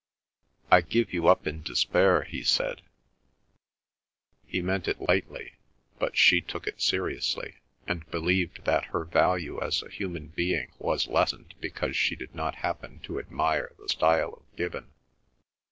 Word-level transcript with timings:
"I 0.71 0.81
give 0.81 1.13
you 1.13 1.27
up 1.27 1.45
in 1.45 1.61
despair," 1.61 2.23
he 2.23 2.41
said. 2.41 2.81
He 4.47 4.59
meant 4.59 4.87
it 4.87 4.99
lightly, 5.07 5.57
but 5.99 6.17
she 6.17 6.41
took 6.41 6.65
it 6.65 6.81
seriously, 6.81 7.57
and 7.85 8.09
believed 8.09 8.65
that 8.65 8.85
her 8.85 9.05
value 9.05 9.61
as 9.61 9.83
a 9.83 9.91
human 9.91 10.29
being 10.29 10.71
was 10.79 11.05
lessened 11.07 11.53
because 11.59 11.95
she 11.95 12.15
did 12.15 12.33
not 12.33 12.55
happen 12.65 12.97
to 13.01 13.19
admire 13.19 13.73
the 13.77 13.89
style 13.89 14.33
of 14.33 14.55
Gibbon. 14.55 14.91